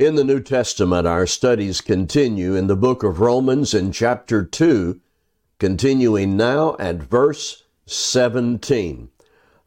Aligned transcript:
In 0.00 0.14
the 0.14 0.24
New 0.24 0.40
Testament, 0.40 1.06
our 1.06 1.26
studies 1.26 1.82
continue 1.82 2.54
in 2.54 2.68
the 2.68 2.74
book 2.74 3.02
of 3.02 3.20
Romans 3.20 3.74
in 3.74 3.92
chapter 3.92 4.42
2, 4.42 4.98
continuing 5.58 6.38
now 6.38 6.74
at 6.78 7.02
verse 7.02 7.64
17. 7.84 9.10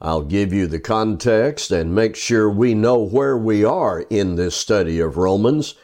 I'll 0.01 0.23
give 0.23 0.51
you 0.51 0.65
the 0.65 0.79
context 0.79 1.69
and 1.69 1.93
make 1.93 2.15
sure 2.15 2.49
we 2.49 2.73
know 2.73 2.97
where 2.97 3.37
we 3.37 3.63
are 3.63 4.07
in 4.09 4.33
this 4.33 4.55
study 4.55 4.99
of 4.99 5.17
Romans. 5.17 5.75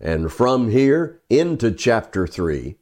And 0.00 0.32
from 0.32 0.72
here 0.72 1.20
into 1.30 1.70
chapter 1.70 2.26
3, 2.26 2.74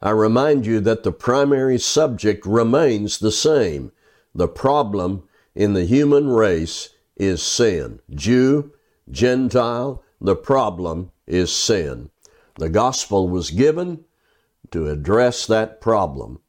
I 0.00 0.10
remind 0.10 0.66
you 0.66 0.78
that 0.82 1.02
the 1.02 1.10
primary 1.10 1.78
subject 1.78 2.46
remains 2.46 3.18
the 3.18 3.32
same. 3.32 3.90
The 4.32 4.46
problem 4.46 5.24
in 5.52 5.72
the 5.72 5.84
human 5.84 6.28
race 6.28 6.90
is 7.16 7.42
sin. 7.42 7.98
Jew, 8.08 8.70
Gentile, 9.10 10.04
the 10.20 10.36
problem 10.36 11.10
is 11.26 11.52
sin. 11.52 12.10
The 12.56 12.68
gospel 12.68 13.28
was 13.28 13.50
given 13.50 14.04
to 14.70 14.88
address 14.88 15.46
that 15.46 15.80
problem. 15.80 16.40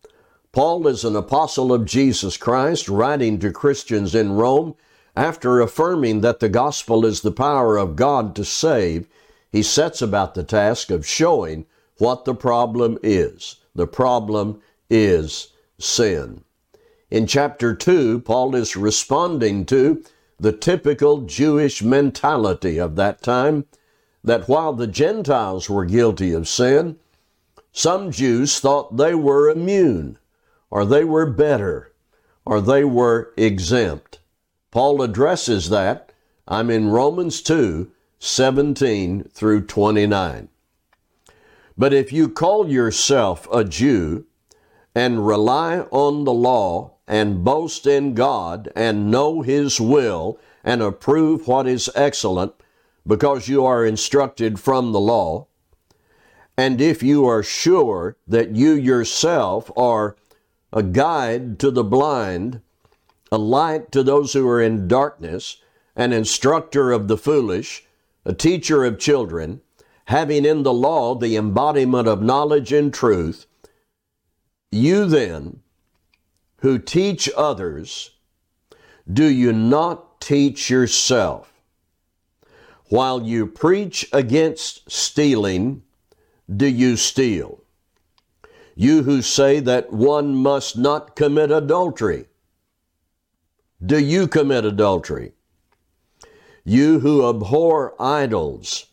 Paul 0.51 0.87
is 0.87 1.05
an 1.05 1.15
apostle 1.15 1.71
of 1.71 1.85
Jesus 1.85 2.35
Christ, 2.35 2.89
writing 2.89 3.39
to 3.39 3.51
Christians 3.51 4.13
in 4.13 4.33
Rome. 4.33 4.75
After 5.15 5.61
affirming 5.61 6.21
that 6.21 6.39
the 6.39 6.49
gospel 6.49 7.05
is 7.05 7.21
the 7.21 7.31
power 7.31 7.77
of 7.77 7.95
God 7.95 8.35
to 8.35 8.45
save, 8.45 9.07
he 9.49 9.63
sets 9.63 10.01
about 10.01 10.35
the 10.35 10.43
task 10.43 10.89
of 10.89 11.07
showing 11.07 11.65
what 11.97 12.25
the 12.25 12.35
problem 12.35 12.97
is. 13.03 13.57
The 13.75 13.87
problem 13.87 14.61
is 14.89 15.49
sin. 15.79 16.43
In 17.09 17.27
chapter 17.27 17.75
2, 17.75 18.19
Paul 18.21 18.55
is 18.55 18.75
responding 18.75 19.65
to 19.67 20.03
the 20.41 20.51
typical 20.51 21.21
Jewish 21.21 21.83
mentality 21.83 22.79
of 22.79 22.95
that 22.95 23.21
time 23.21 23.65
that 24.23 24.49
while 24.49 24.73
the 24.73 24.87
Gentiles 24.87 25.69
were 25.69 25.85
guilty 25.85 26.33
of 26.33 26.47
sin, 26.47 26.97
some 27.71 28.11
Jews 28.11 28.59
thought 28.59 28.97
they 28.97 29.13
were 29.13 29.51
immune, 29.51 30.17
or 30.71 30.83
they 30.83 31.03
were 31.03 31.27
better, 31.27 31.93
or 32.43 32.59
they 32.59 32.83
were 32.83 33.31
exempt. 33.37 34.19
Paul 34.71 35.03
addresses 35.03 35.69
that. 35.69 36.11
I'm 36.47 36.71
in 36.71 36.89
Romans 36.89 37.41
2 37.41 37.91
17 38.17 39.23
through 39.33 39.65
29. 39.67 40.49
But 41.77 41.93
if 41.93 42.11
you 42.11 42.27
call 42.27 42.67
yourself 42.67 43.47
a 43.53 43.63
Jew 43.63 44.25
and 44.95 45.25
rely 45.25 45.81
on 45.91 46.23
the 46.23 46.33
law 46.33 46.95
and 47.11 47.43
boast 47.43 47.85
in 47.85 48.13
God 48.13 48.71
and 48.73 49.11
know 49.11 49.41
His 49.41 49.81
will 49.81 50.39
and 50.63 50.81
approve 50.81 51.45
what 51.45 51.67
is 51.67 51.89
excellent 51.93 52.53
because 53.05 53.49
you 53.49 53.65
are 53.65 53.85
instructed 53.85 54.61
from 54.61 54.93
the 54.93 54.99
law. 54.99 55.47
And 56.57 56.79
if 56.79 57.03
you 57.03 57.25
are 57.25 57.43
sure 57.43 58.15
that 58.27 58.55
you 58.55 58.71
yourself 58.71 59.69
are 59.75 60.15
a 60.71 60.81
guide 60.83 61.59
to 61.59 61.69
the 61.69 61.83
blind, 61.83 62.61
a 63.29 63.37
light 63.37 63.91
to 63.91 64.03
those 64.03 64.31
who 64.31 64.47
are 64.47 64.61
in 64.61 64.87
darkness, 64.87 65.57
an 65.97 66.13
instructor 66.13 66.93
of 66.93 67.09
the 67.09 67.17
foolish, 67.17 67.83
a 68.23 68.33
teacher 68.33 68.85
of 68.85 68.97
children, 68.99 69.59
having 70.05 70.45
in 70.45 70.63
the 70.63 70.73
law 70.73 71.13
the 71.15 71.35
embodiment 71.35 72.07
of 72.07 72.21
knowledge 72.21 72.71
and 72.71 72.93
truth, 72.93 73.47
you 74.71 75.05
then, 75.05 75.59
who 76.61 76.77
teach 76.79 77.29
others, 77.35 78.11
do 79.11 79.25
you 79.25 79.51
not 79.51 80.21
teach 80.21 80.69
yourself? 80.69 81.51
While 82.89 83.23
you 83.23 83.47
preach 83.47 84.07
against 84.13 84.89
stealing, 84.89 85.83
do 86.53 86.67
you 86.67 86.97
steal? 86.97 87.63
You 88.75 89.03
who 89.03 89.21
say 89.21 89.59
that 89.59 89.91
one 89.91 90.35
must 90.35 90.77
not 90.77 91.15
commit 91.15 91.51
adultery, 91.51 92.27
do 93.83 93.97
you 93.97 94.27
commit 94.27 94.63
adultery? 94.63 95.33
You 96.63 96.99
who 96.99 97.27
abhor 97.27 97.95
idols, 97.99 98.85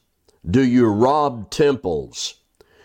do 0.49 0.65
you 0.65 0.87
rob 0.87 1.51
temples? 1.51 2.37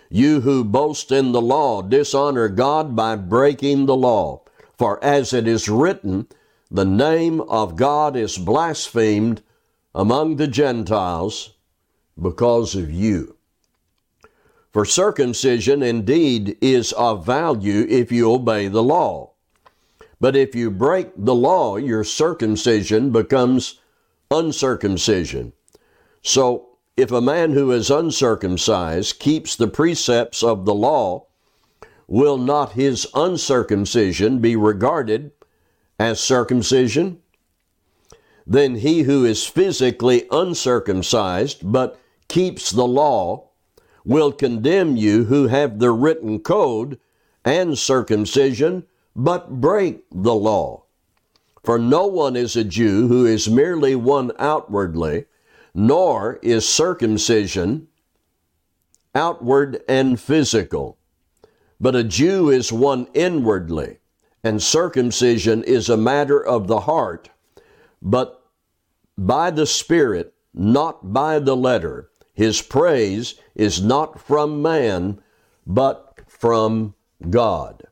You 0.09 0.41
who 0.41 0.65
boast 0.65 1.11
in 1.11 1.31
the 1.31 1.41
law 1.41 1.81
dishonor 1.81 2.49
God 2.49 2.95
by 2.95 3.15
breaking 3.15 3.85
the 3.85 3.95
law. 3.95 4.42
For 4.77 5.03
as 5.03 5.33
it 5.33 5.47
is 5.47 5.69
written, 5.69 6.27
the 6.69 6.85
name 6.85 7.41
of 7.41 7.75
God 7.75 8.15
is 8.15 8.37
blasphemed 8.37 9.41
among 9.93 10.37
the 10.37 10.47
Gentiles 10.47 11.53
because 12.19 12.75
of 12.75 12.91
you. 12.91 13.35
For 14.71 14.85
circumcision 14.85 15.83
indeed 15.83 16.57
is 16.59 16.93
of 16.93 17.25
value 17.25 17.85
if 17.87 18.11
you 18.11 18.31
obey 18.31 18.67
the 18.67 18.81
law. 18.81 19.33
But 20.19 20.35
if 20.35 20.55
you 20.55 20.71
break 20.71 21.11
the 21.15 21.35
law, 21.35 21.77
your 21.77 22.03
circumcision 22.03 23.11
becomes 23.11 23.79
uncircumcision. 24.31 25.53
So 26.23 26.69
if 26.97 27.11
a 27.11 27.21
man 27.21 27.51
who 27.51 27.71
is 27.71 27.91
uncircumcised 27.91 29.19
keeps 29.19 29.55
the 29.55 29.67
precepts 29.67 30.41
of 30.41 30.65
the 30.65 30.73
law, 30.73 31.27
will 32.07 32.37
not 32.37 32.73
his 32.73 33.07
uncircumcision 33.13 34.39
be 34.39 34.55
regarded 34.55 35.31
as 35.99 36.19
circumcision? 36.19 37.19
Then 38.45 38.75
he 38.75 39.03
who 39.03 39.25
is 39.25 39.45
physically 39.45 40.27
uncircumcised 40.31 41.71
but 41.71 41.99
keeps 42.27 42.71
the 42.71 42.87
law 42.87 43.49
will 44.03 44.31
condemn 44.31 44.97
you 44.97 45.25
who 45.25 45.47
have 45.47 45.79
the 45.79 45.91
written 45.91 46.39
code 46.39 46.99
and 47.45 47.77
circumcision 47.77 48.85
but 49.15 49.61
break 49.61 50.03
the 50.11 50.35
law. 50.35 50.83
For 51.63 51.79
no 51.79 52.07
one 52.07 52.35
is 52.35 52.55
a 52.55 52.63
Jew 52.63 53.07
who 53.07 53.25
is 53.25 53.49
merely 53.49 53.95
one 53.95 54.31
outwardly, 54.37 55.25
nor 55.73 56.39
is 56.41 56.67
circumcision 56.67 57.87
outward 59.15 59.81
and 59.87 60.19
physical 60.19 60.97
but 61.83 61.97
a 61.97 62.03
Jew 62.05 62.49
is 62.49 62.71
one 62.71 63.07
inwardly, 63.13 63.97
and 64.41 64.63
circumcision 64.63 65.65
is 65.65 65.89
a 65.89 65.97
matter 65.97 66.41
of 66.41 66.67
the 66.67 66.79
heart, 66.79 67.29
but 68.01 68.45
by 69.17 69.51
the 69.51 69.65
Spirit, 69.65 70.33
not 70.53 71.11
by 71.11 71.39
the 71.39 71.57
letter. 71.57 72.09
His 72.33 72.61
praise 72.61 73.35
is 73.53 73.81
not 73.81 74.17
from 74.17 74.61
man, 74.61 75.21
but 75.67 76.21
from 76.25 76.95
God. 77.29 77.83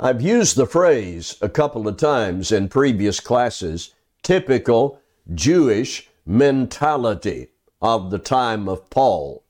I've 0.00 0.20
used 0.20 0.56
the 0.56 0.66
phrase 0.66 1.36
a 1.40 1.48
couple 1.48 1.86
of 1.86 1.98
times 1.98 2.50
in 2.50 2.68
previous 2.68 3.20
classes 3.20 3.94
typical 4.24 5.00
Jewish 5.32 6.08
mentality 6.26 7.50
of 7.80 8.10
the 8.10 8.18
time 8.18 8.68
of 8.68 8.90
Paul. 8.90 9.43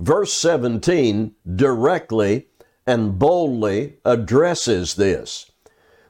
Verse 0.00 0.32
17 0.32 1.34
directly 1.54 2.48
and 2.86 3.18
boldly 3.18 3.98
addresses 4.02 4.94
this. 4.94 5.50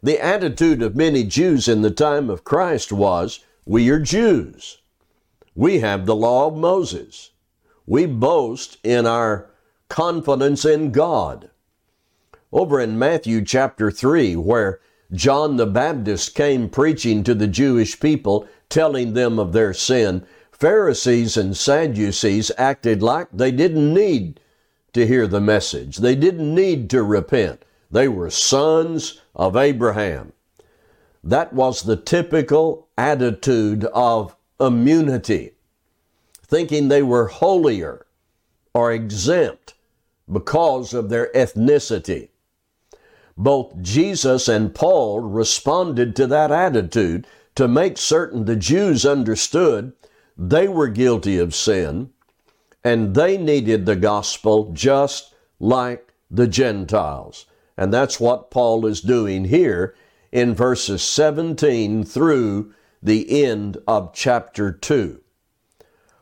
The 0.01 0.25
attitude 0.25 0.81
of 0.81 0.95
many 0.95 1.25
Jews 1.25 1.67
in 1.67 1.83
the 1.83 1.91
time 1.91 2.31
of 2.31 2.45
Christ 2.45 2.93
was, 2.93 3.41
We 3.67 3.91
are 3.91 3.99
Jews. 3.99 4.79
We 5.57 5.81
have 5.81 6.07
the 6.07 6.15
law 6.15 6.47
of 6.47 6.57
Moses. 6.57 7.33
We 7.85 8.07
boast 8.07 8.79
in 8.85 9.07
our 9.07 9.51
confidence 9.89 10.65
in 10.65 10.93
God. 10.93 11.51
Over 12.53 12.81
in 12.81 12.97
Matthew 12.97 13.45
chapter 13.45 13.91
3, 13.91 14.37
where 14.37 14.81
John 15.13 15.57
the 15.57 15.67
Baptist 15.67 16.37
came 16.37 16.69
preaching 16.69 17.25
to 17.25 17.35
the 17.35 17.49
Jewish 17.49 17.99
people, 17.99 18.47
telling 18.69 19.15
them 19.15 19.41
of 19.41 19.53
their 19.53 19.75
sin, 19.75 20.25
Pharisees 20.61 21.39
and 21.39 21.57
Sadducees 21.57 22.53
acted 22.59 23.03
like 23.03 23.29
they 23.33 23.51
didn't 23.51 23.95
need 23.95 24.41
to 24.93 25.07
hear 25.07 25.27
the 25.27 25.41
message. 25.41 25.97
They 25.97 26.15
didn't 26.15 26.55
need 26.55 26.91
to 26.91 27.03
repent. 27.03 27.65
They 27.91 28.09
were 28.09 28.29
sons 28.29 29.23
of 29.35 29.57
Abraham. 29.57 30.35
That 31.25 31.55
was 31.55 31.83
the 31.83 31.97
typical 31.97 32.89
attitude 32.99 33.87
of 33.87 34.37
immunity, 34.61 35.53
thinking 36.47 36.89
they 36.89 37.03
were 37.03 37.29
holier 37.29 38.05
or 38.75 38.93
exempt 38.93 39.73
because 40.31 40.93
of 40.93 41.09
their 41.09 41.33
ethnicity. 41.33 42.29
Both 43.35 43.81
Jesus 43.81 44.47
and 44.47 44.75
Paul 44.75 45.21
responded 45.21 46.15
to 46.17 46.27
that 46.27 46.53
attitude 46.53 47.27
to 47.55 47.67
make 47.67 47.97
certain 47.97 48.45
the 48.45 48.57
Jews 48.57 49.07
understood 49.07 49.95
they 50.41 50.67
were 50.67 50.89
guilty 50.89 51.39
of 51.39 51.55
sin 51.55 52.11
and 52.83 53.15
they 53.15 53.37
needed 53.37 53.85
the 53.85 53.95
gospel 53.95 54.73
just 54.73 55.35
like 55.59 56.15
the 56.31 56.47
Gentiles. 56.47 57.45
And 57.77 57.93
that's 57.93 58.19
what 58.19 58.51
Paul 58.51 58.87
is 58.87 59.03
doing 59.03 59.45
here 59.45 59.95
in 60.33 60.55
verses 60.55 61.03
17 61.03 62.05
through 62.05 62.73
the 63.03 63.45
end 63.45 63.77
of 63.87 64.15
chapter 64.15 64.73
2. 64.73 65.21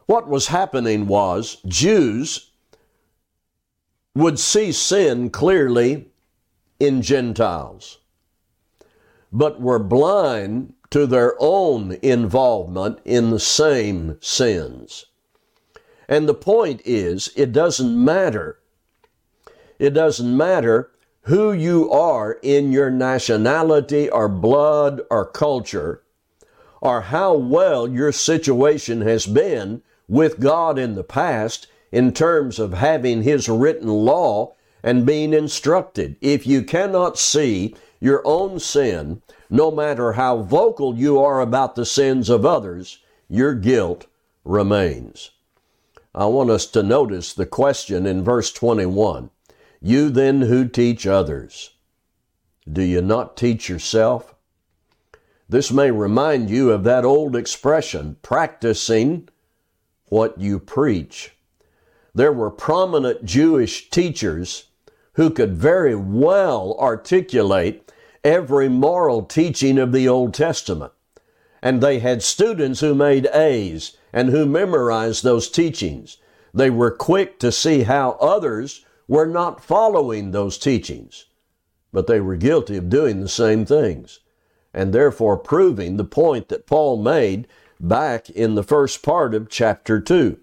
What 0.07 0.27
was 0.27 0.49
happening 0.49 1.07
was 1.07 1.59
Jews 1.67 2.51
would 4.17 4.41
see 4.41 4.73
sin 4.73 5.31
clearly 5.31 6.11
in 6.81 7.03
Gentiles, 7.03 7.99
but 9.31 9.61
were 9.61 9.79
blind 9.79 10.75
to 10.91 11.07
their 11.07 11.35
own 11.39 11.99
involvement 12.03 12.99
in 13.05 13.31
the 13.31 13.41
same 13.41 14.17
sins. 14.21 15.07
And 16.09 16.29
the 16.29 16.35
point 16.35 16.81
is, 16.85 17.31
it 17.37 17.53
doesn't 17.53 18.03
matter. 18.05 18.59
It 19.79 19.91
doesn't 19.91 20.37
matter 20.37 20.91
who 21.23 21.53
you 21.53 21.91
are 21.91 22.39
in 22.43 22.73
your 22.73 22.91
nationality 22.91 24.09
or 24.09 24.29
blood 24.29 25.03
or 25.11 25.27
culture, 25.27 26.03
or 26.81 27.03
how 27.03 27.35
well 27.35 27.87
your 27.87 28.13
situation 28.13 29.03
has 29.03 29.27
been 29.27 29.83
with 30.09 30.41
God 30.41 30.79
in 30.79 30.95
the 30.95 31.05
past 31.05 31.67
in 31.93 32.13
terms 32.13 32.59
of 32.59 32.73
having 32.73 33.23
His 33.23 33.47
written 33.49 33.89
law 33.89 34.55
and 34.83 35.05
being 35.05 35.35
instructed. 35.35 36.17
If 36.23 36.47
you 36.47 36.63
cannot 36.63 37.19
see 37.19 37.75
your 38.01 38.23
own 38.25 38.59
sin, 38.59 39.21
no 39.51 39.71
matter 39.71 40.13
how 40.13 40.39
vocal 40.43 40.97
you 40.97 41.19
are 41.19 41.41
about 41.41 41.75
the 41.75 41.87
sins 41.87 42.29
of 42.29 42.45
others, 42.45 42.99
your 43.29 43.55
guilt 43.55 44.07
remains. 44.45 45.31
I 46.15 46.27
want 46.27 46.51
us 46.51 46.67
to 46.67 46.83
notice 46.83 47.33
the 47.33 47.47
question 47.47 48.07
in 48.07 48.25
verse 48.25 48.53
21. 48.53 49.31
You 49.81 50.11
then 50.11 50.43
who 50.43 50.67
teach 50.67 51.07
others, 51.07 51.71
do 52.71 52.83
you 52.83 53.01
not 53.01 53.37
teach 53.37 53.69
yourself? 53.69 54.35
This 55.49 55.73
may 55.73 55.91
remind 55.91 56.51
you 56.51 56.73
of 56.73 56.85
that 56.85 57.05
old 57.05 57.35
expression, 57.35 58.17
practicing 58.23 59.29
what 60.09 60.39
you 60.39 60.59
preach. 60.59 61.35
There 62.15 62.33
were 62.33 62.51
prominent 62.51 63.25
Jewish 63.25 63.89
teachers 63.89 64.65
who 65.13 65.31
could 65.31 65.57
very 65.57 65.95
well 65.95 66.77
articulate 66.79 67.91
every 68.29 68.69
moral 68.69 69.23
teaching 69.23 69.79
of 69.79 69.91
the 69.91 70.07
Old 70.07 70.35
Testament. 70.35 70.93
And 71.63 71.81
they 71.81 71.99
had 72.01 72.23
students 72.23 72.81
who 72.81 72.95
made 72.95 73.27
A's 73.33 73.97
and 74.13 74.29
who 74.29 74.45
memorized 74.45 75.25
those 75.25 75.49
teachings. 75.49 76.19
They 76.53 76.69
were 76.69 76.91
quick 76.91 77.39
to 77.39 77.51
see 77.51 77.85
how 77.85 78.19
others 78.21 78.85
were 79.09 79.27
not 79.27 79.65
following 79.65 80.31
those 80.31 80.59
teachings, 80.59 81.25
but 81.91 82.07
they 82.07 82.21
were 82.21 82.37
guilty 82.37 82.77
of 82.77 82.91
doing 82.91 83.21
the 83.21 83.31
same 83.31 83.65
things, 83.65 84.21
and 84.75 84.93
therefore 84.93 85.39
proving 85.39 85.97
the 85.97 86.05
point 86.05 86.49
that 86.49 86.67
Paul 86.67 86.99
made 86.99 87.49
back 87.81 88.29
in 88.29 88.57
the 88.57 88.63
first 88.63 89.03
part 89.03 89.35
of 89.35 89.49
chapter 89.49 90.01
2. 90.01 90.39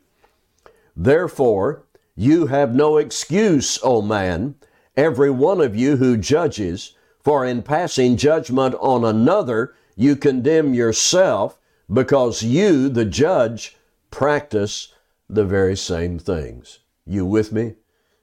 Therefore, 0.97 1.83
you 2.15 2.47
have 2.47 2.73
no 2.73 2.97
excuse, 2.97 3.77
O 3.83 4.01
man, 4.01 4.55
every 4.97 5.29
one 5.29 5.61
of 5.61 5.75
you 5.75 5.97
who 5.97 6.17
judges, 6.17 6.95
for 7.25 7.43
in 7.43 7.63
passing 7.63 8.15
judgment 8.15 8.75
on 8.79 9.03
another, 9.03 9.73
you 9.95 10.15
condemn 10.15 10.75
yourself, 10.75 11.57
because 11.91 12.43
you, 12.43 12.87
the 12.87 13.03
judge, 13.03 13.75
practice 14.11 14.93
the 15.27 15.43
very 15.43 15.75
same 15.75 16.19
things. 16.19 16.79
You 17.03 17.25
with 17.25 17.51
me? 17.51 17.73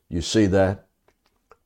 You 0.08 0.22
see 0.22 0.46
that? 0.46 0.87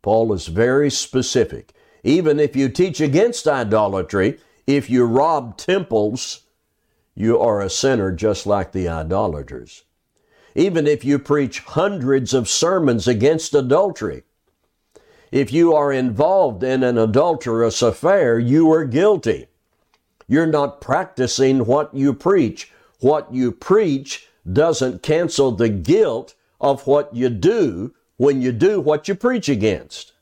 Paul 0.00 0.32
is 0.32 0.46
very 0.46 0.90
specific. 0.90 1.74
Even 2.02 2.40
if 2.40 2.56
you 2.56 2.70
teach 2.70 3.02
against 3.02 3.46
idolatry, 3.46 4.38
if 4.66 4.88
you 4.88 5.04
rob 5.04 5.58
temples, 5.58 6.46
you 7.14 7.38
are 7.38 7.60
a 7.60 7.68
sinner 7.68 8.12
just 8.12 8.46
like 8.46 8.72
the 8.72 8.88
idolaters. 8.88 9.84
Even 10.54 10.86
if 10.86 11.04
you 11.04 11.18
preach 11.18 11.60
hundreds 11.60 12.32
of 12.32 12.48
sermons 12.48 13.06
against 13.06 13.54
adultery, 13.54 14.22
if 15.30 15.52
you 15.52 15.74
are 15.74 15.92
involved 15.92 16.62
in 16.62 16.82
an 16.82 16.98
adulterous 16.98 17.82
affair, 17.82 18.38
you 18.38 18.70
are 18.72 18.84
guilty. 18.84 19.46
You're 20.28 20.46
not 20.46 20.80
practicing 20.80 21.66
what 21.66 21.94
you 21.94 22.14
preach. 22.14 22.72
What 23.00 23.32
you 23.32 23.52
preach 23.52 24.28
doesn't 24.50 25.02
cancel 25.02 25.52
the 25.52 25.68
guilt 25.68 26.34
of 26.60 26.86
what 26.86 27.14
you 27.14 27.28
do 27.28 27.94
when 28.16 28.40
you 28.40 28.52
do 28.52 28.80
what 28.80 29.08
you 29.08 29.14
preach 29.14 29.48
against. 29.48 30.12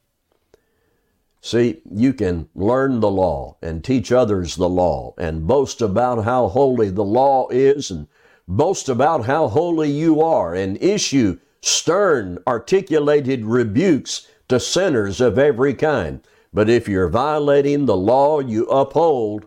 See, 1.41 1.83
you 1.91 2.15
can 2.15 2.49
learn 2.55 3.01
the 3.01 3.11
law 3.11 3.57
and 3.61 3.85
teach 3.85 4.11
others 4.11 4.57
the 4.57 4.69
law 4.69 5.15
and 5.19 5.47
boast 5.47 5.83
about 5.83 6.25
how 6.25 6.49
holy 6.49 6.89
the 6.89 7.05
law 7.05 7.49
is 7.51 7.91
and 7.91 8.09
boast 8.49 8.89
about 8.89 9.27
how 9.27 9.49
holy 9.49 9.91
you 9.91 10.23
are 10.23 10.55
and 10.55 10.83
issue 10.83 11.39
stern, 11.61 12.39
articulated 12.47 13.45
rebukes 13.45 14.27
to 14.49 14.61
sinners 14.61 15.21
of 15.21 15.39
every 15.39 15.75
kind. 15.75 16.21
But 16.53 16.69
if 16.71 16.89
you're 16.89 17.09
violating 17.09 17.87
the 17.87 17.97
law 17.97 18.41
you 18.41 18.67
uphold, 18.67 19.47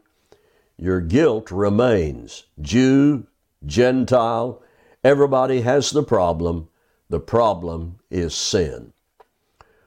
your 0.78 1.02
guilt 1.02 1.52
remains. 1.52 2.46
Jew, 2.60 3.28
Gentile, 3.66 4.62
everybody 5.04 5.62
has 5.62 5.92
the 5.92 6.04
problem. 6.04 6.68
The 7.10 7.20
problem 7.20 8.00
is 8.12 8.36
sin. 8.36 8.94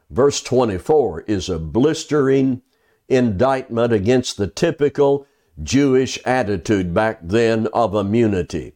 Verse 0.08 0.42
24 0.42 1.22
is 1.22 1.48
a 1.48 1.58
blistering 1.58 2.62
indictment 3.08 3.92
against 3.92 4.36
the 4.36 4.46
typical 4.46 5.26
Jewish 5.62 6.18
attitude 6.24 6.94
back 6.94 7.18
then 7.22 7.66
of 7.68 7.94
immunity. 7.94 8.72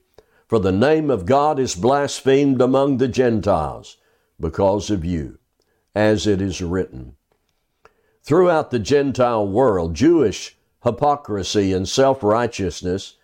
For 0.47 0.59
the 0.59 0.73
name 0.73 1.11
of 1.11 1.27
God 1.27 1.59
is 1.59 1.75
blasphemed 1.75 2.61
among 2.61 2.99
the 2.99 3.09
Gentiles 3.09 3.97
because 4.39 4.91
of 4.91 5.05
you 5.05 5.39
as 5.95 6.27
it 6.27 6.41
is 6.41 6.61
written. 6.61 7.17
Throughout 8.23 8.71
the 8.71 8.79
Gentile 8.79 9.47
world, 9.47 9.95
Jewish 9.95 10.57
hypocrisy 10.83 11.73
and 11.73 11.89
self 11.89 12.23
righteousness 12.23 13.17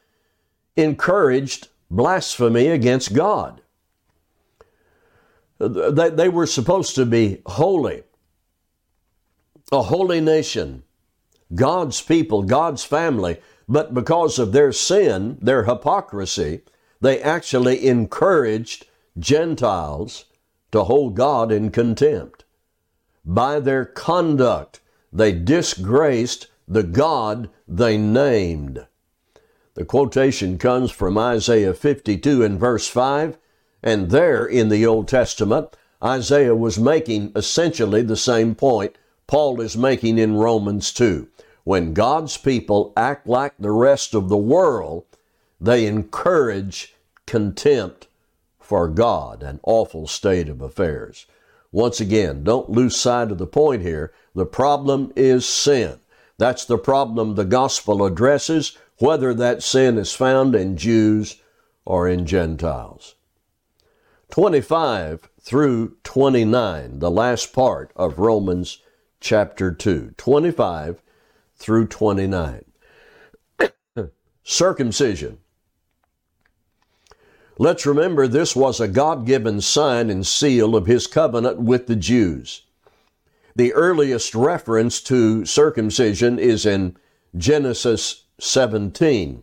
encouraged 0.77 1.69
blasphemy 1.91 2.69
against 2.69 3.15
God. 3.15 3.61
They, 5.59 6.11
they 6.11 6.29
were 6.29 6.47
supposed 6.47 6.95
to 6.95 7.05
be 7.05 7.43
holy, 7.45 8.03
a 9.71 9.83
holy 9.83 10.21
nation, 10.21 10.85
God's 11.55 12.01
people, 12.01 12.43
God's 12.43 12.85
family, 12.85 13.39
but 13.69 13.93
because 13.93 14.39
of 14.39 14.53
their 14.53 14.73
sin, 14.73 15.39
their 15.43 15.65
hypocrisy, 15.65 16.63
they 17.01 17.21
actually 17.21 17.87
encouraged 17.87 18.87
Gentiles 19.19 20.25
to 20.73 20.85
hold 20.85 21.15
God 21.15 21.53
in 21.53 21.71
contempt. 21.71 22.45
By 23.25 23.61
their 23.61 23.85
conduct, 23.85 24.81
they 25.13 25.33
disgraced 25.33 26.47
the 26.67 26.83
God 26.83 27.51
they 27.67 27.99
named. 27.99 28.87
The 29.75 29.85
quotation 29.85 30.59
comes 30.59 30.91
from 30.91 31.19
Isaiah 31.19 31.75
52 31.75 32.43
and 32.43 32.59
verse 32.59 32.89
5, 32.89 33.39
and 33.83 34.11
there 34.11 34.45
in 34.45 34.69
the 34.69 34.87
Old 34.87 35.09
Testament, 35.09 35.77
Isaiah 36.03 36.55
was 36.55 36.79
making 36.79 37.33
essentially 37.37 38.03
the 38.03 38.17
same 38.17 38.55
point 38.55 38.97
Paul 39.27 39.61
is 39.61 39.77
making 39.77 40.19
in 40.19 40.35
Romans 40.35 40.93
2. 40.93 41.29
When 41.63 41.95
God's 41.95 42.37
people 42.37 42.93
act 42.97 43.29
like 43.29 43.55
the 43.59 43.71
rest 43.71 44.13
of 44.13 44.29
the 44.29 44.37
world, 44.37 45.05
they 45.61 45.87
encourage 45.87 46.97
contempt 47.27 48.09
for 48.59 48.89
God, 48.89 49.43
an 49.43 49.61
awful 49.63 50.09
state 50.09 50.49
of 50.49 50.61
affairs. 50.61 51.27
Once 51.73 52.01
again, 52.01 52.43
don't 52.43 52.71
lose 52.71 52.97
sight 52.97 53.31
of 53.31 53.39
the 53.39 53.47
point 53.47 53.83
here. 53.83 54.13
The 54.35 54.47
problem 54.47 55.13
is 55.15 55.47
sin. 55.47 56.01
That's 56.37 56.65
the 56.65 56.79
problem 56.79 57.35
the 57.35 57.45
gospel 57.45 58.05
addresses, 58.05 58.77
whether 58.99 59.33
that 59.35 59.63
sin 59.63 59.99
is 59.99 60.13
found 60.13 60.55
in 60.55 60.77
Jews 60.77 61.37
or 61.85 62.09
in 62.09 62.27
Gentiles. 62.27 63.15
25 64.31 65.29
through 65.41 65.97
29, 66.05 66.99
the 66.99 67.11
last 67.11 67.53
part 67.53 67.93
of 67.97 68.19
Romans 68.19 68.79
chapter 69.21 69.73
2. 69.73 70.15
25 70.17 71.03
through 71.57 71.87
29. 71.87 72.65
Circumcision 74.43 75.39
Let's 77.61 77.85
remember 77.85 78.27
this 78.27 78.57
was 78.57 78.81
a 78.81 78.89
God 78.89 79.27
given 79.27 79.61
sign 79.61 80.09
and 80.09 80.27
seal 80.27 80.75
of 80.75 80.87
his 80.87 81.07
covenant 81.07 81.61
with 81.61 81.89
the 81.89 81.95
Jews. 81.95 82.63
The 83.55 83.75
earliest 83.75 84.35
reference 84.35 84.99
to 85.03 85.45
circumcision 85.45 86.39
is 86.39 86.65
in 86.65 86.97
Genesis 87.37 88.25
17, 88.39 89.43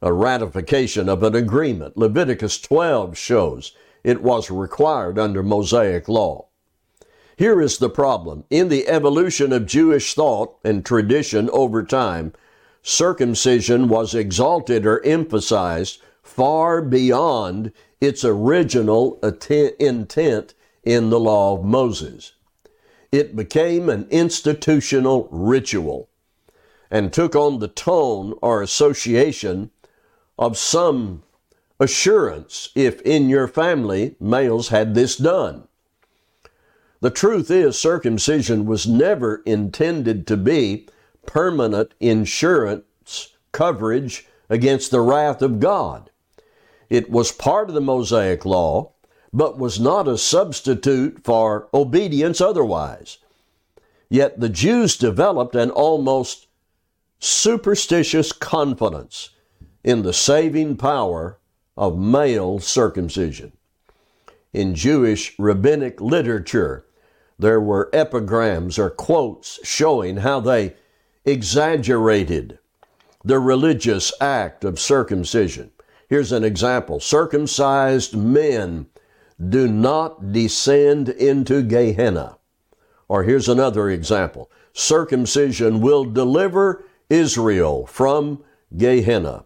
a 0.00 0.10
ratification 0.10 1.10
of 1.10 1.22
an 1.22 1.34
agreement. 1.34 1.98
Leviticus 1.98 2.58
12 2.62 3.18
shows 3.18 3.72
it 4.02 4.22
was 4.22 4.50
required 4.50 5.18
under 5.18 5.42
Mosaic 5.42 6.08
law. 6.08 6.46
Here 7.36 7.60
is 7.60 7.76
the 7.76 7.90
problem. 7.90 8.44
In 8.48 8.70
the 8.70 8.88
evolution 8.88 9.52
of 9.52 9.66
Jewish 9.66 10.14
thought 10.14 10.56
and 10.64 10.82
tradition 10.82 11.50
over 11.52 11.82
time, 11.82 12.32
circumcision 12.82 13.88
was 13.88 14.14
exalted 14.14 14.86
or 14.86 15.04
emphasized 15.04 16.00
far 16.30 16.80
beyond 16.80 17.72
its 18.00 18.24
original 18.24 19.18
intent 19.22 20.54
in 20.84 21.10
the 21.10 21.20
law 21.20 21.58
of 21.58 21.64
Moses. 21.64 22.32
It 23.12 23.34
became 23.34 23.88
an 23.88 24.06
institutional 24.10 25.28
ritual 25.30 26.08
and 26.90 27.12
took 27.12 27.34
on 27.34 27.58
the 27.58 27.68
tone 27.68 28.34
or 28.40 28.62
association 28.62 29.70
of 30.38 30.56
some 30.56 31.22
assurance 31.78 32.70
if 32.74 33.00
in 33.02 33.28
your 33.28 33.48
family 33.48 34.14
males 34.20 34.68
had 34.68 34.94
this 34.94 35.16
done. 35.16 35.66
The 37.00 37.10
truth 37.10 37.50
is, 37.50 37.78
circumcision 37.78 38.66
was 38.66 38.86
never 38.86 39.42
intended 39.44 40.26
to 40.28 40.36
be 40.36 40.86
permanent 41.26 41.94
insurance 41.98 43.34
coverage 43.52 44.26
against 44.48 44.90
the 44.90 45.00
wrath 45.00 45.42
of 45.42 45.60
God. 45.60 46.10
It 46.90 47.08
was 47.08 47.30
part 47.30 47.68
of 47.68 47.74
the 47.74 47.80
Mosaic 47.80 48.44
law, 48.44 48.90
but 49.32 49.58
was 49.58 49.78
not 49.78 50.08
a 50.08 50.18
substitute 50.18 51.20
for 51.22 51.68
obedience 51.72 52.40
otherwise. 52.40 53.18
Yet 54.08 54.40
the 54.40 54.48
Jews 54.48 54.96
developed 54.96 55.54
an 55.54 55.70
almost 55.70 56.48
superstitious 57.20 58.32
confidence 58.32 59.30
in 59.84 60.02
the 60.02 60.12
saving 60.12 60.76
power 60.76 61.38
of 61.76 61.96
male 61.96 62.58
circumcision. 62.58 63.52
In 64.52 64.74
Jewish 64.74 65.38
rabbinic 65.38 66.00
literature, 66.00 66.84
there 67.38 67.60
were 67.60 67.88
epigrams 67.92 68.78
or 68.78 68.90
quotes 68.90 69.60
showing 69.62 70.18
how 70.18 70.40
they 70.40 70.74
exaggerated 71.24 72.58
the 73.24 73.38
religious 73.38 74.12
act 74.20 74.64
of 74.64 74.80
circumcision. 74.80 75.70
Here's 76.10 76.32
an 76.32 76.42
example 76.42 76.98
circumcised 76.98 78.16
men 78.16 78.88
do 79.48 79.68
not 79.68 80.32
descend 80.32 81.08
into 81.08 81.62
Gehenna. 81.62 82.36
Or 83.06 83.22
here's 83.22 83.48
another 83.48 83.88
example 83.88 84.50
circumcision 84.72 85.80
will 85.80 86.04
deliver 86.04 86.84
Israel 87.08 87.86
from 87.86 88.42
Gehenna. 88.76 89.44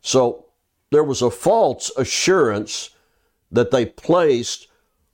So 0.00 0.46
there 0.92 1.02
was 1.02 1.20
a 1.20 1.32
false 1.32 1.90
assurance 1.96 2.90
that 3.50 3.72
they 3.72 3.84
placed 3.84 4.68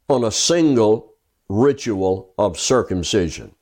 on 0.06 0.22
a 0.22 0.30
single 0.30 1.14
ritual 1.48 2.34
of 2.36 2.58
circumcision. 2.58 3.54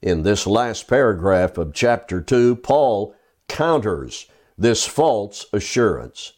In 0.00 0.22
this 0.22 0.46
last 0.46 0.86
paragraph 0.86 1.58
of 1.58 1.74
chapter 1.74 2.20
2, 2.20 2.56
Paul 2.56 3.12
counters 3.48 4.26
this 4.56 4.86
false 4.86 5.46
assurance. 5.52 6.34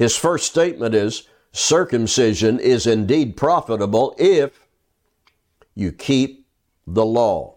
His 0.00 0.16
first 0.16 0.46
statement 0.46 0.94
is 0.94 1.24
circumcision 1.52 2.58
is 2.58 2.86
indeed 2.86 3.36
profitable 3.36 4.14
if 4.16 4.66
you 5.74 5.92
keep 5.92 6.46
the 6.86 7.04
law. 7.04 7.56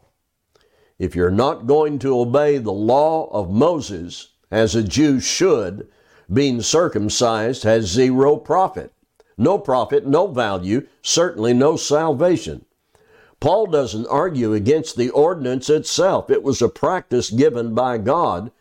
If 1.00 1.16
you're 1.16 1.32
not 1.32 1.68
going 1.68 2.00
to 2.00 2.20
obey 2.20 2.58
the 2.58 2.74
law 2.74 3.30
of 3.32 3.50
Moses, 3.50 4.34
as 4.52 4.76
a 4.76 4.84
Jew 4.84 5.22
should, 5.22 5.88
being 6.34 6.62
circumcised 6.62 7.64
has 7.64 7.86
zero 7.86 8.36
profit. 8.36 8.92
No 9.38 9.58
profit, 9.58 10.06
no 10.06 10.28
value, 10.28 10.86
certainly 11.02 11.54
no 11.54 11.78
salvation. 11.78 12.66
Paul 13.40 13.68
doesn't 13.68 14.08
argue 14.08 14.52
against 14.52 14.98
the 14.98 15.12
ordinance 15.12 15.70
itself. 15.70 16.30
It 16.30 16.44
was 16.44 16.62
a 16.62 16.68
practice 16.68 17.30
given 17.30 17.74
by 17.74 18.00
God 18.00 18.52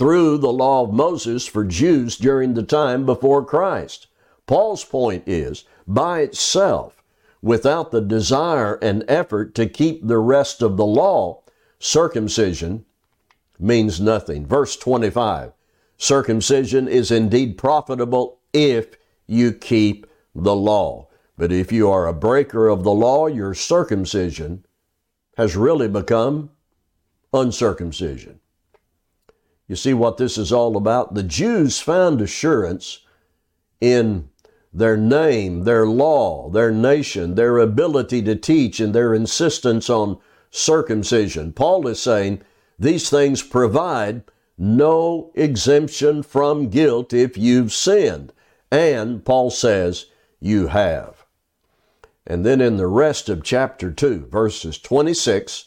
through 0.00 0.38
the 0.38 0.50
law 0.50 0.82
of 0.82 0.94
Moses 0.94 1.46
for 1.46 1.62
Jews 1.62 2.16
during 2.16 2.54
the 2.54 2.62
time 2.62 3.04
before 3.04 3.44
Christ. 3.44 4.06
Paul's 4.46 4.82
point 4.82 5.24
is, 5.26 5.64
by 5.86 6.20
itself, 6.20 7.02
without 7.42 7.90
the 7.90 8.00
desire 8.00 8.76
and 8.76 9.04
effort 9.08 9.54
to 9.56 9.68
keep 9.68 10.06
the 10.06 10.16
rest 10.16 10.62
of 10.62 10.78
the 10.78 10.86
law, 10.86 11.42
circumcision 11.78 12.86
means 13.58 14.00
nothing. 14.00 14.46
Verse 14.46 14.74
25 14.74 15.52
Circumcision 15.98 16.88
is 16.88 17.10
indeed 17.10 17.58
profitable 17.58 18.38
if 18.54 18.96
you 19.26 19.52
keep 19.52 20.06
the 20.34 20.56
law. 20.56 21.08
But 21.36 21.52
if 21.52 21.70
you 21.70 21.90
are 21.90 22.06
a 22.06 22.14
breaker 22.14 22.68
of 22.68 22.84
the 22.84 22.94
law, 22.94 23.26
your 23.26 23.52
circumcision 23.52 24.64
has 25.36 25.56
really 25.56 25.88
become 25.88 26.52
uncircumcision. 27.34 28.40
You 29.70 29.76
see 29.76 29.94
what 29.94 30.16
this 30.16 30.36
is 30.36 30.50
all 30.50 30.76
about? 30.76 31.14
The 31.14 31.22
Jews 31.22 31.78
found 31.78 32.20
assurance 32.20 33.06
in 33.80 34.28
their 34.72 34.96
name, 34.96 35.62
their 35.62 35.86
law, 35.86 36.50
their 36.50 36.72
nation, 36.72 37.36
their 37.36 37.56
ability 37.58 38.20
to 38.22 38.34
teach, 38.34 38.80
and 38.80 38.92
their 38.92 39.14
insistence 39.14 39.88
on 39.88 40.18
circumcision. 40.50 41.52
Paul 41.52 41.86
is 41.86 42.02
saying 42.02 42.42
these 42.80 43.08
things 43.10 43.44
provide 43.44 44.24
no 44.58 45.30
exemption 45.36 46.24
from 46.24 46.68
guilt 46.68 47.12
if 47.12 47.38
you've 47.38 47.72
sinned. 47.72 48.32
And 48.72 49.24
Paul 49.24 49.50
says, 49.50 50.06
you 50.40 50.66
have. 50.66 51.24
And 52.26 52.44
then 52.44 52.60
in 52.60 52.76
the 52.76 52.88
rest 52.88 53.28
of 53.28 53.44
chapter 53.44 53.92
2, 53.92 54.26
verses 54.26 54.78
26 54.78 55.66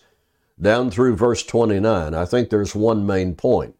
down 0.61 0.91
through 0.91 1.15
verse 1.15 1.43
29, 1.43 2.13
I 2.13 2.25
think 2.25 2.49
there's 2.49 2.75
one 2.75 3.05
main 3.05 3.35
point. 3.35 3.77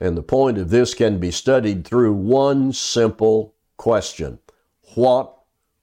And 0.00 0.16
the 0.16 0.22
point 0.22 0.56
of 0.56 0.70
this 0.70 0.94
can 0.94 1.18
be 1.18 1.30
studied 1.30 1.84
through 1.84 2.14
one 2.14 2.72
simple 2.72 3.54
question 3.76 4.38
What 4.94 5.36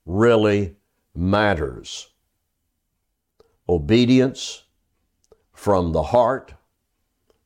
really 0.04 0.76
matters? 1.14 2.08
Obedience 3.68 4.64
from 5.52 5.92
the 5.92 6.04
heart 6.04 6.54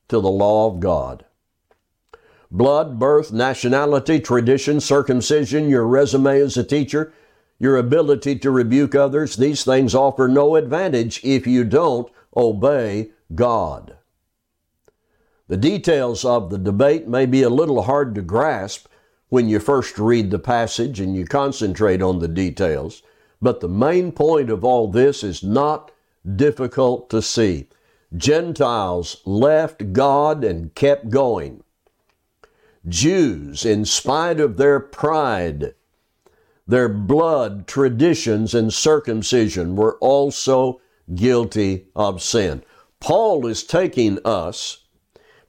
to 0.09 0.21
the 0.21 0.31
law 0.31 0.69
of 0.71 0.81
God. 0.81 1.25
Blood, 2.51 2.99
birth, 2.99 3.33
nationality, 3.33 4.21
tradition, 4.21 4.81
circumcision, 4.81 5.69
your 5.69 5.87
resume 5.87 6.39
as 6.41 6.57
a 6.57 6.65
teacher, 6.65 7.13
your 7.59 7.77
ability 7.77 8.39
to 8.39 8.51
rebuke 8.51 8.95
others, 8.95 9.37
these 9.37 9.65
things 9.65 9.95
offer 9.95 10.29
no 10.29 10.57
advantage 10.57 11.25
if 11.25 11.47
you 11.47 11.65
don't 11.65 12.13
obey 12.37 13.11
God. 13.35 13.97
The 15.53 15.59
details 15.59 16.25
of 16.25 16.49
the 16.49 16.57
debate 16.57 17.07
may 17.09 17.27
be 17.27 17.43
a 17.43 17.51
little 17.51 17.83
hard 17.83 18.15
to 18.15 18.23
grasp 18.23 18.87
when 19.29 19.51
you 19.51 19.59
first 19.59 19.99
read 19.99 20.31
the 20.31 20.39
passage 20.39 20.99
and 20.99 21.15
you 21.15 21.27
concentrate 21.27 22.01
on 22.01 22.21
the 22.21 22.27
details, 22.27 23.03
but 23.43 23.61
the 23.61 23.69
main 23.69 24.13
point 24.13 24.49
of 24.49 24.65
all 24.65 24.89
this 24.89 25.23
is 25.23 25.43
not 25.43 25.91
difficult 26.37 27.11
to 27.11 27.21
see. 27.21 27.69
Gentiles 28.17 29.21
left 29.27 29.93
God 29.93 30.43
and 30.43 30.75
kept 30.75 31.11
going. 31.11 31.63
Jews, 32.89 33.67
in 33.67 33.85
spite 33.85 34.41
of 34.41 34.57
their 34.57 34.81
pride, 34.81 35.75
their 36.67 36.89
blood, 36.89 37.67
traditions, 37.67 38.55
and 38.55 38.73
circumcision, 38.73 39.77
were 39.77 39.99
also 39.99 40.81
guilty 41.15 41.89
of 41.95 42.23
sin. 42.23 42.63
Paul 43.01 43.47
is 43.47 43.65
taking 43.65 44.19
us 44.25 44.82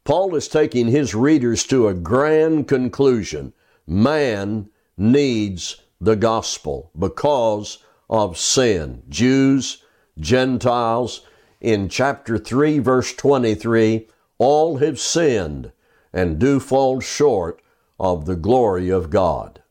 Paul 0.06 0.36
is 0.36 0.48
taking 0.48 0.88
his 0.88 1.16
readers 1.16 1.66
to 1.68 1.88
a 1.88 1.94
grand 1.94 2.68
conclusion. 2.68 3.54
Man 3.88 4.70
needs 4.98 5.82
the 6.02 6.18
gospel 6.18 6.92
because 6.98 7.78
of 8.10 8.38
sin. 8.38 9.04
Jews, 9.08 9.84
Gentiles, 10.20 11.26
in 11.62 11.88
chapter 11.88 12.38
3, 12.38 12.80
verse 12.80 13.14
23, 13.14 14.08
all 14.38 14.78
have 14.78 15.00
sinned 15.00 15.72
and 16.12 16.38
do 16.38 16.60
fall 16.60 17.00
short 17.00 17.62
of 17.98 18.26
the 18.26 18.36
glory 18.36 18.90
of 18.90 19.10
God. 19.10 19.62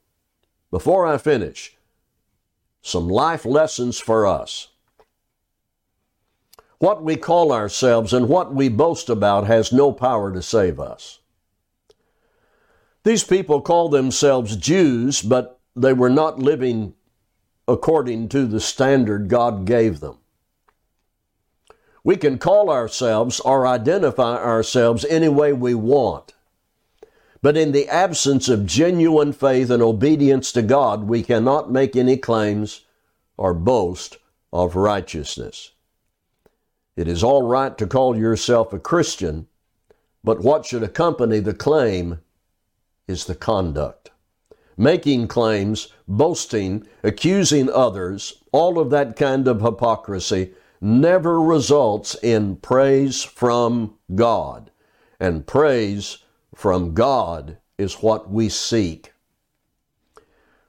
Before 0.70 1.06
I 1.06 1.18
finish, 1.18 1.76
some 2.80 3.06
life 3.06 3.44
lessons 3.44 4.00
for 4.00 4.26
us. 4.26 4.68
What 6.82 7.04
we 7.04 7.14
call 7.14 7.52
ourselves 7.52 8.12
and 8.12 8.28
what 8.28 8.52
we 8.52 8.68
boast 8.68 9.08
about 9.08 9.46
has 9.46 9.72
no 9.72 9.92
power 9.92 10.32
to 10.32 10.42
save 10.42 10.80
us. 10.80 11.20
These 13.04 13.22
people 13.22 13.60
call 13.60 13.88
themselves 13.88 14.56
Jews, 14.56 15.22
but 15.22 15.60
they 15.76 15.92
were 15.92 16.10
not 16.10 16.40
living 16.40 16.94
according 17.68 18.30
to 18.30 18.46
the 18.46 18.58
standard 18.58 19.28
God 19.28 19.64
gave 19.64 20.00
them. 20.00 20.18
We 22.02 22.16
can 22.16 22.36
call 22.36 22.68
ourselves 22.68 23.38
or 23.38 23.64
identify 23.64 24.34
ourselves 24.42 25.04
any 25.04 25.28
way 25.28 25.52
we 25.52 25.74
want. 25.74 26.34
But 27.42 27.56
in 27.56 27.70
the 27.70 27.88
absence 27.88 28.48
of 28.48 28.66
genuine 28.66 29.32
faith 29.32 29.70
and 29.70 29.84
obedience 29.84 30.50
to 30.50 30.62
God, 30.62 31.04
we 31.04 31.22
cannot 31.22 31.70
make 31.70 31.94
any 31.94 32.16
claims 32.16 32.80
or 33.36 33.54
boast 33.54 34.16
of 34.52 34.74
righteousness. 34.74 35.71
It 36.96 37.08
is 37.08 37.24
all 37.24 37.42
right 37.42 37.76
to 37.78 37.86
call 37.86 38.16
yourself 38.16 38.72
a 38.72 38.78
Christian, 38.78 39.46
but 40.22 40.40
what 40.40 40.66
should 40.66 40.82
accompany 40.82 41.40
the 41.40 41.54
claim 41.54 42.20
is 43.08 43.24
the 43.24 43.34
conduct. 43.34 44.10
making 44.76 45.28
claims, 45.28 45.88
boasting, 46.08 46.86
accusing 47.02 47.70
others, 47.70 48.42
all 48.52 48.78
of 48.78 48.90
that 48.90 49.16
kind 49.16 49.46
of 49.48 49.60
hypocrisy 49.60 50.52
never 50.80 51.40
results 51.40 52.16
in 52.22 52.56
praise 52.56 53.22
from 53.22 53.94
God. 54.14 54.70
And 55.20 55.46
praise 55.46 56.18
from 56.54 56.94
God 56.94 57.58
is 57.78 57.94
what 58.02 58.30
we 58.30 58.48
seek. 58.48 59.12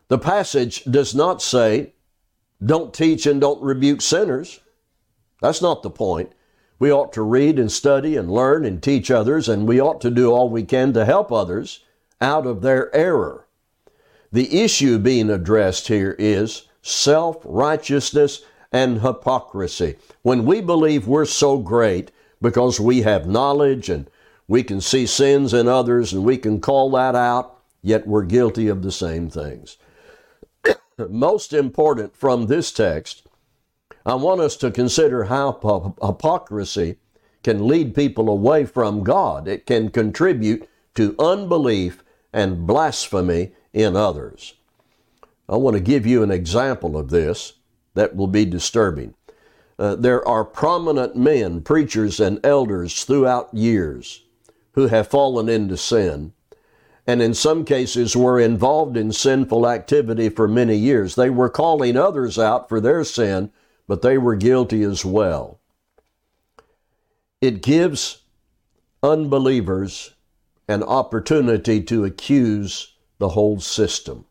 The 0.08 0.20
passage 0.20 0.84
does 0.84 1.16
not 1.16 1.42
say, 1.42 1.94
don't 2.64 2.94
teach 2.94 3.26
and 3.26 3.42
don't 3.42 3.62
rebuke 3.62 4.02
sinners. 4.02 4.60
That's 5.44 5.62
not 5.62 5.84
the 5.84 5.90
point. 5.90 6.32
We 6.80 6.90
ought 6.90 7.12
to 7.14 7.22
read 7.22 7.60
and 7.60 7.70
study 7.70 8.16
and 8.16 8.32
learn 8.32 8.64
and 8.64 8.82
teach 8.82 9.12
others, 9.12 9.50
and 9.50 9.68
we 9.68 9.78
ought 9.78 10.00
to 10.00 10.10
do 10.10 10.32
all 10.32 10.50
we 10.50 10.64
can 10.64 10.94
to 10.94 11.04
help 11.04 11.34
others 11.34 11.82
out 12.22 12.48
of 12.48 12.62
their 12.62 12.96
error. 12.96 13.46
The 14.32 14.64
issue 14.64 14.98
being 15.00 15.30
addressed 15.30 15.90
here 15.90 16.16
is 16.18 16.70
self 16.82 17.40
righteousness 17.44 18.44
and 18.72 19.02
hypocrisy. 19.02 19.98
When 20.22 20.46
we 20.46 20.62
believe 20.62 21.10
we're 21.10 21.26
so 21.26 21.58
great 21.58 22.10
because 22.42 22.80
we 22.80 23.02
have 23.02 23.28
knowledge 23.28 23.90
and 23.90 24.10
we 24.48 24.64
can 24.64 24.80
see 24.80 25.06
sins 25.06 25.54
in 25.54 25.68
others 25.68 26.14
and 26.14 26.24
we 26.24 26.38
can 26.38 26.62
call 26.62 26.90
that 26.92 27.16
out, 27.16 27.58
yet 27.82 28.08
we're 28.08 28.24
guilty 28.24 28.70
of 28.70 28.82
the 28.82 28.94
same 28.94 29.30
things. 29.30 29.76
Most 30.98 31.52
important 31.52 32.16
from 32.16 32.48
this 32.48 32.72
text, 32.72 33.23
I 34.06 34.16
want 34.16 34.42
us 34.42 34.56
to 34.58 34.72
consider 34.72 35.26
how 35.26 35.96
hypocrisy 36.02 36.98
can 37.44 37.68
lead 37.68 37.94
people 37.96 38.30
away 38.30 38.66
from 38.66 39.04
God. 39.04 39.48
It 39.48 39.66
can 39.66 39.90
contribute 39.90 40.68
to 40.96 41.16
unbelief 41.20 42.04
and 42.32 42.66
blasphemy 42.66 43.52
in 43.74 43.96
others. 43.96 44.56
I 45.48 45.58
want 45.58 45.76
to 45.76 45.82
give 45.82 46.06
you 46.06 46.24
an 46.24 46.32
example 46.32 46.98
of 46.98 47.10
this 47.10 47.54
that 47.94 48.16
will 48.16 48.28
be 48.28 48.46
disturbing. 48.46 49.14
Uh, 49.78 49.96
there 49.96 50.26
are 50.28 50.46
prominent 50.46 51.16
men, 51.16 51.62
preachers, 51.62 52.20
and 52.20 52.40
elders 52.46 53.04
throughout 53.04 53.54
years 53.54 54.24
who 54.74 54.88
have 54.88 55.08
fallen 55.08 55.50
into 55.50 55.78
sin, 55.78 56.34
and 57.06 57.22
in 57.22 57.34
some 57.34 57.66
cases 57.66 58.16
were 58.16 58.40
involved 58.40 58.96
in 58.96 59.12
sinful 59.12 59.68
activity 59.68 60.30
for 60.30 60.48
many 60.48 60.76
years. 60.76 61.16
They 61.16 61.30
were 61.30 61.50
calling 61.50 61.98
others 61.98 62.40
out 62.40 62.70
for 62.70 62.80
their 62.80 63.04
sin, 63.04 63.52
but 63.88 64.02
they 64.02 64.18
were 64.18 64.36
guilty 64.36 64.84
as 64.84 65.04
well. 65.04 65.60
It 67.42 67.62
gives 67.62 68.24
unbelievers 69.02 70.14
an 70.68 70.84
opportunity 70.84 71.82
to 71.84 72.06
accuse 72.06 72.96
the 73.18 73.30
whole 73.30 73.60
system 73.60 74.26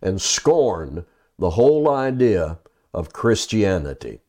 and 0.00 0.20
scorn 0.20 1.04
the 1.38 1.50
whole 1.50 1.90
idea 1.90 2.58
of 2.94 3.12
Christianity. 3.12 4.20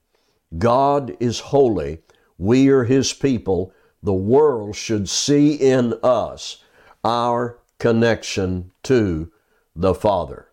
God 0.57 1.15
is 1.19 1.39
holy. 1.39 1.99
We 2.37 2.69
are 2.69 2.83
His 2.83 3.13
people. 3.13 3.73
The 4.03 4.13
world 4.13 4.75
should 4.75 5.09
see 5.09 5.53
in 5.53 5.93
us 6.03 6.63
our 7.03 7.59
connection 7.77 8.71
to 8.83 9.31
the 9.75 9.93
Father. 9.93 10.49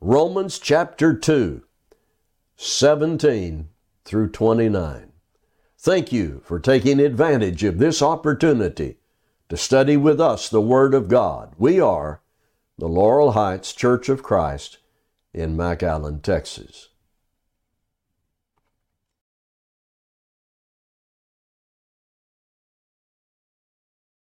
Romans 0.00 0.58
chapter 0.58 1.14
2, 1.14 1.62
17 2.56 3.68
through 4.04 4.30
29. 4.30 5.12
Thank 5.78 6.10
you 6.10 6.40
for 6.42 6.58
taking 6.58 6.98
advantage 6.98 7.62
of 7.64 7.78
this 7.78 8.00
opportunity 8.00 8.96
to 9.50 9.56
study 9.58 9.96
with 9.96 10.20
us 10.20 10.48
the 10.48 10.60
Word 10.60 10.94
of 10.94 11.08
God. 11.08 11.52
We 11.58 11.78
are 11.80 12.22
the 12.78 12.88
Laurel 12.88 13.32
Heights 13.32 13.74
Church 13.74 14.08
of 14.08 14.22
Christ 14.22 14.78
in 15.34 15.54
McAllen, 15.54 16.22
Texas. 16.22 16.88